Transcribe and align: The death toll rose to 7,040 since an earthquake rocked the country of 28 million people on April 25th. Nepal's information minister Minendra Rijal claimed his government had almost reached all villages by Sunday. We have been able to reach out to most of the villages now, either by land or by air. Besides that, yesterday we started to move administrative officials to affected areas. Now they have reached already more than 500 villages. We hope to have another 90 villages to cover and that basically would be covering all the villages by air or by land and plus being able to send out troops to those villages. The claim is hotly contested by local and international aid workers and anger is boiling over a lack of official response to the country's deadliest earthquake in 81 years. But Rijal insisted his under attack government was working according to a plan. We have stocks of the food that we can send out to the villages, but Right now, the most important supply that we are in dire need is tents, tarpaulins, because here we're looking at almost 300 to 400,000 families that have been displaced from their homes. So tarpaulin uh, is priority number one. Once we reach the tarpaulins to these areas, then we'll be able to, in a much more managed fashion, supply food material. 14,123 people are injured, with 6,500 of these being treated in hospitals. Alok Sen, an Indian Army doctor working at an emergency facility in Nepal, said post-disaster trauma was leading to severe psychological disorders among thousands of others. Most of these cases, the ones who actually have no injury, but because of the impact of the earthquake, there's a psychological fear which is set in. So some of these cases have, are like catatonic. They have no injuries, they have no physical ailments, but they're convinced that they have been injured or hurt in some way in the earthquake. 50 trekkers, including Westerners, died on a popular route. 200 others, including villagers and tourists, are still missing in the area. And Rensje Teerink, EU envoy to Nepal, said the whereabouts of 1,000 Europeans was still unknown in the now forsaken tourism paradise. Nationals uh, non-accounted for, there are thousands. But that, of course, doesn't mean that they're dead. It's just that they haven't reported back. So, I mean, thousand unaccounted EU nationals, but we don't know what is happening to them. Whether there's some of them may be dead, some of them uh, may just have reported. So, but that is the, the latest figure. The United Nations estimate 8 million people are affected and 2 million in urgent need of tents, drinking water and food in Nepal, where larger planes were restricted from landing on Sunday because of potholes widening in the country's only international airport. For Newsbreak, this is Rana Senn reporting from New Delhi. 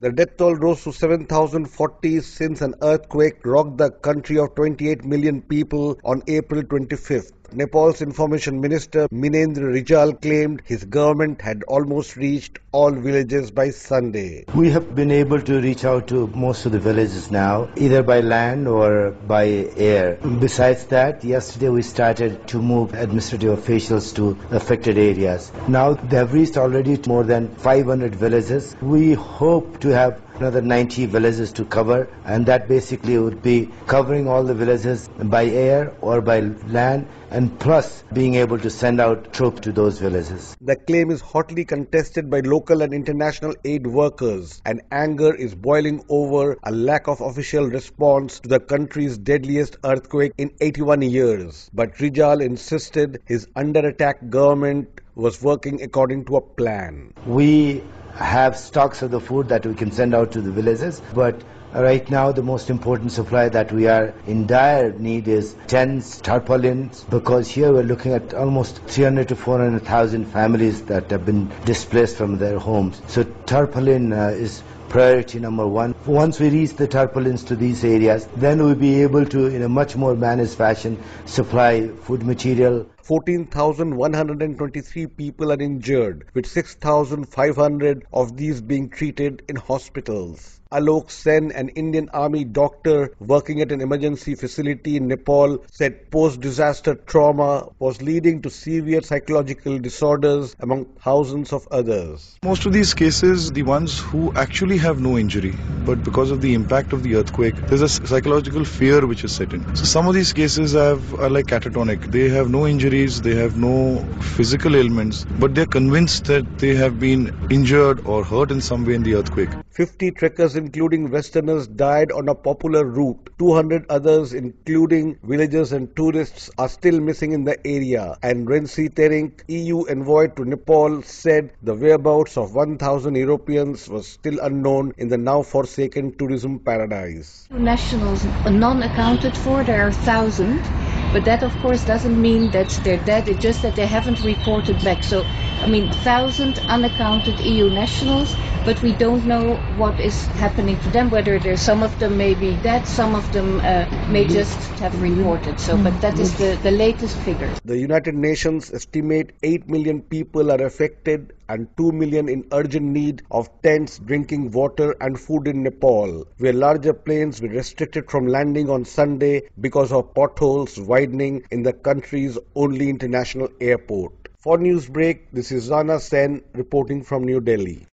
The 0.00 0.12
death 0.12 0.36
toll 0.36 0.56
rose 0.56 0.84
to 0.84 0.92
7,040 0.92 2.20
since 2.20 2.60
an 2.60 2.74
earthquake 2.82 3.44
rocked 3.46 3.78
the 3.78 3.90
country 3.90 4.38
of 4.38 4.54
28 4.54 5.06
million 5.06 5.40
people 5.40 5.98
on 6.04 6.22
April 6.26 6.62
25th. 6.62 7.32
Nepal's 7.56 8.02
information 8.02 8.60
minister 8.60 9.08
Minendra 9.08 9.72
Rijal 9.74 10.20
claimed 10.20 10.60
his 10.66 10.84
government 10.84 11.40
had 11.40 11.62
almost 11.62 12.14
reached 12.14 12.58
all 12.70 12.90
villages 12.92 13.50
by 13.50 13.70
Sunday. 13.70 14.44
We 14.54 14.68
have 14.72 14.94
been 14.94 15.10
able 15.10 15.40
to 15.40 15.62
reach 15.62 15.82
out 15.86 16.06
to 16.08 16.26
most 16.34 16.66
of 16.66 16.72
the 16.72 16.78
villages 16.78 17.30
now, 17.30 17.70
either 17.76 18.02
by 18.02 18.20
land 18.20 18.68
or 18.68 19.12
by 19.26 19.46
air. 19.74 20.16
Besides 20.38 20.84
that, 20.88 21.24
yesterday 21.24 21.70
we 21.70 21.80
started 21.80 22.46
to 22.48 22.60
move 22.60 22.92
administrative 22.92 23.58
officials 23.58 24.12
to 24.12 24.36
affected 24.50 24.98
areas. 24.98 25.50
Now 25.66 25.94
they 25.94 26.16
have 26.18 26.34
reached 26.34 26.58
already 26.58 27.00
more 27.06 27.24
than 27.24 27.54
500 27.54 28.16
villages. 28.16 28.76
We 28.82 29.14
hope 29.14 29.80
to 29.80 29.88
have 29.94 30.20
another 30.40 30.60
90 30.60 31.06
villages 31.06 31.52
to 31.52 31.64
cover 31.64 32.08
and 32.24 32.46
that 32.46 32.68
basically 32.68 33.18
would 33.18 33.42
be 33.42 33.70
covering 33.86 34.28
all 34.28 34.44
the 34.44 34.54
villages 34.54 35.08
by 35.08 35.46
air 35.46 35.92
or 36.00 36.20
by 36.20 36.40
land 36.68 37.06
and 37.30 37.58
plus 37.58 38.04
being 38.12 38.34
able 38.34 38.58
to 38.58 38.70
send 38.70 39.00
out 39.00 39.32
troops 39.32 39.60
to 39.60 39.72
those 39.72 39.98
villages. 39.98 40.56
The 40.60 40.76
claim 40.76 41.10
is 41.10 41.20
hotly 41.20 41.64
contested 41.64 42.30
by 42.30 42.40
local 42.40 42.82
and 42.82 42.92
international 42.92 43.54
aid 43.64 43.86
workers 43.86 44.60
and 44.64 44.82
anger 44.92 45.34
is 45.34 45.54
boiling 45.54 46.04
over 46.08 46.58
a 46.62 46.72
lack 46.72 47.08
of 47.08 47.20
official 47.20 47.66
response 47.66 48.40
to 48.40 48.48
the 48.48 48.60
country's 48.60 49.18
deadliest 49.18 49.76
earthquake 49.84 50.32
in 50.38 50.52
81 50.60 51.02
years. 51.02 51.70
But 51.72 51.94
Rijal 51.94 52.44
insisted 52.44 53.22
his 53.24 53.48
under 53.56 53.80
attack 53.80 54.28
government 54.28 55.00
was 55.14 55.42
working 55.42 55.82
according 55.82 56.26
to 56.26 56.36
a 56.36 56.40
plan. 56.42 57.12
We 57.26 57.82
have 58.16 58.56
stocks 58.56 59.02
of 59.02 59.10
the 59.10 59.20
food 59.20 59.48
that 59.48 59.66
we 59.66 59.74
can 59.74 59.92
send 59.92 60.14
out 60.14 60.32
to 60.32 60.40
the 60.40 60.50
villages, 60.50 61.02
but 61.14 61.42
Right 61.76 62.08
now, 62.08 62.32
the 62.32 62.42
most 62.42 62.70
important 62.70 63.12
supply 63.12 63.50
that 63.50 63.70
we 63.70 63.86
are 63.86 64.14
in 64.26 64.46
dire 64.46 64.92
need 64.92 65.28
is 65.28 65.56
tents, 65.66 66.22
tarpaulins, 66.22 67.04
because 67.10 67.50
here 67.50 67.70
we're 67.70 67.82
looking 67.82 68.14
at 68.14 68.32
almost 68.32 68.80
300 68.86 69.28
to 69.28 69.36
400,000 69.36 70.24
families 70.24 70.82
that 70.84 71.10
have 71.10 71.26
been 71.26 71.52
displaced 71.66 72.16
from 72.16 72.38
their 72.38 72.58
homes. 72.58 73.02
So 73.08 73.24
tarpaulin 73.44 74.14
uh, 74.14 74.28
is 74.28 74.62
priority 74.88 75.38
number 75.38 75.66
one. 75.66 75.94
Once 76.06 76.40
we 76.40 76.48
reach 76.48 76.76
the 76.76 76.88
tarpaulins 76.88 77.44
to 77.44 77.56
these 77.56 77.84
areas, 77.84 78.26
then 78.36 78.62
we'll 78.62 78.74
be 78.74 79.02
able 79.02 79.26
to, 79.26 79.46
in 79.46 79.60
a 79.60 79.68
much 79.68 79.96
more 79.96 80.14
managed 80.14 80.54
fashion, 80.54 80.96
supply 81.26 81.88
food 81.88 82.22
material. 82.22 82.88
14,123 83.06 85.06
people 85.06 85.52
are 85.52 85.62
injured, 85.62 86.24
with 86.34 86.44
6,500 86.44 88.04
of 88.12 88.36
these 88.36 88.60
being 88.60 88.90
treated 88.90 89.44
in 89.48 89.54
hospitals. 89.54 90.60
Alok 90.72 91.12
Sen, 91.12 91.52
an 91.52 91.68
Indian 91.68 92.08
Army 92.12 92.42
doctor 92.42 93.14
working 93.20 93.60
at 93.60 93.70
an 93.70 93.80
emergency 93.80 94.34
facility 94.34 94.96
in 94.96 95.06
Nepal, 95.06 95.64
said 95.70 96.10
post-disaster 96.10 96.96
trauma 96.96 97.68
was 97.78 98.02
leading 98.02 98.42
to 98.42 98.50
severe 98.50 99.00
psychological 99.00 99.78
disorders 99.78 100.56
among 100.58 100.86
thousands 101.04 101.52
of 101.52 101.68
others. 101.70 102.36
Most 102.42 102.66
of 102.66 102.72
these 102.72 102.94
cases, 102.94 103.52
the 103.52 103.62
ones 103.62 104.00
who 104.00 104.32
actually 104.34 104.76
have 104.78 105.00
no 105.00 105.16
injury, 105.16 105.54
but 105.84 106.02
because 106.02 106.32
of 106.32 106.40
the 106.40 106.52
impact 106.54 106.92
of 106.92 107.04
the 107.04 107.14
earthquake, 107.14 107.54
there's 107.68 107.82
a 107.82 107.88
psychological 107.88 108.64
fear 108.64 109.06
which 109.06 109.22
is 109.22 109.32
set 109.32 109.52
in. 109.52 109.76
So 109.76 109.84
some 109.84 110.08
of 110.08 110.14
these 110.14 110.32
cases 110.32 110.72
have, 110.72 111.14
are 111.20 111.30
like 111.30 111.46
catatonic. 111.46 112.10
They 112.10 112.28
have 112.30 112.50
no 112.50 112.66
injuries, 112.66 113.22
they 113.22 113.36
have 113.36 113.56
no 113.56 114.04
physical 114.20 114.74
ailments, 114.74 115.24
but 115.38 115.54
they're 115.54 115.66
convinced 115.66 116.24
that 116.24 116.58
they 116.58 116.74
have 116.74 116.98
been 116.98 117.32
injured 117.50 118.04
or 118.04 118.24
hurt 118.24 118.50
in 118.50 118.60
some 118.60 118.84
way 118.84 118.94
in 118.94 119.04
the 119.04 119.14
earthquake. 119.14 119.50
50 119.70 120.10
trekkers, 120.12 120.56
including 120.66 121.10
Westerners, 121.10 121.68
died 121.68 122.10
on 122.10 122.28
a 122.28 122.34
popular 122.34 122.84
route. 122.84 123.30
200 123.38 123.86
others, 123.88 124.32
including 124.32 125.18
villagers 125.22 125.72
and 125.72 125.94
tourists, 125.94 126.50
are 126.58 126.68
still 126.68 126.98
missing 127.00 127.32
in 127.32 127.44
the 127.44 127.56
area. 127.66 128.16
And 128.22 128.48
Rensje 128.48 128.88
Teerink, 128.92 129.42
EU 129.48 129.84
envoy 129.84 130.28
to 130.38 130.44
Nepal, 130.44 131.02
said 131.02 131.52
the 131.62 131.74
whereabouts 131.74 132.36
of 132.36 132.54
1,000 132.54 133.14
Europeans 133.14 133.88
was 133.88 134.08
still 134.08 134.40
unknown 134.40 134.92
in 134.98 135.08
the 135.08 135.18
now 135.18 135.42
forsaken 135.42 136.16
tourism 136.16 136.58
paradise. 136.58 137.46
Nationals 137.50 138.24
uh, 138.24 138.50
non-accounted 138.50 139.36
for, 139.36 139.62
there 139.62 139.86
are 139.86 139.92
thousands. 139.92 140.66
But 141.12 141.24
that, 141.26 141.42
of 141.42 141.52
course, 141.62 141.84
doesn't 141.84 142.20
mean 142.20 142.50
that 142.50 142.68
they're 142.82 143.02
dead. 143.04 143.28
It's 143.28 143.40
just 143.40 143.62
that 143.62 143.76
they 143.76 143.86
haven't 143.86 144.22
reported 144.24 144.82
back. 144.82 145.04
So, 145.04 145.22
I 145.22 145.68
mean, 145.68 145.90
thousand 145.92 146.58
unaccounted 146.58 147.38
EU 147.40 147.70
nationals, 147.70 148.34
but 148.66 148.82
we 148.82 148.92
don't 148.92 149.24
know 149.24 149.54
what 149.80 150.00
is 150.00 150.26
happening 150.42 150.76
to 150.80 150.88
them. 150.90 151.08
Whether 151.08 151.38
there's 151.38 151.60
some 151.60 151.84
of 151.84 151.96
them 152.00 152.18
may 152.18 152.34
be 152.34 152.56
dead, 152.56 152.84
some 152.86 153.14
of 153.14 153.32
them 153.32 153.60
uh, 153.60 153.86
may 154.10 154.26
just 154.26 154.58
have 154.80 155.00
reported. 155.00 155.60
So, 155.60 155.76
but 155.76 156.00
that 156.00 156.18
is 156.18 156.36
the, 156.36 156.58
the 156.64 156.72
latest 156.72 157.16
figure. 157.18 157.48
The 157.64 157.78
United 157.78 158.16
Nations 158.16 158.72
estimate 158.72 159.34
8 159.44 159.68
million 159.68 160.02
people 160.02 160.50
are 160.50 160.60
affected 160.60 161.32
and 161.48 161.68
2 161.76 161.92
million 161.92 162.28
in 162.28 162.44
urgent 162.50 162.86
need 162.86 163.22
of 163.30 163.48
tents, 163.62 163.98
drinking 163.98 164.50
water 164.50 164.96
and 165.00 165.18
food 165.18 165.46
in 165.46 165.62
Nepal, 165.62 166.26
where 166.38 166.52
larger 166.52 166.92
planes 166.92 167.40
were 167.40 167.48
restricted 167.48 168.10
from 168.10 168.26
landing 168.26 168.68
on 168.68 168.84
Sunday 168.84 169.42
because 169.60 169.92
of 169.92 170.12
potholes 170.12 170.80
widening 170.80 171.44
in 171.52 171.62
the 171.62 171.72
country's 171.72 172.36
only 172.56 172.90
international 172.90 173.48
airport. 173.60 174.12
For 174.38 174.58
Newsbreak, 174.58 175.26
this 175.32 175.52
is 175.52 175.70
Rana 175.70 176.00
Senn 176.00 176.42
reporting 176.52 177.04
from 177.04 177.24
New 177.24 177.40
Delhi. 177.40 177.86